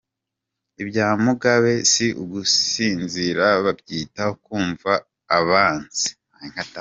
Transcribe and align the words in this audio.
Ibya 0.81 1.07
Mugabe 1.25 1.71
si 1.91 2.05
ugusinzira, 2.23 3.45
babyita 3.63 4.23
kumva 4.43 4.91
abanzi. 5.37 6.09